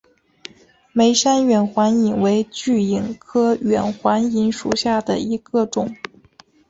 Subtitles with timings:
[0.93, 5.95] 梅山远环蚓为巨蚓科远环蚓属下的一个种。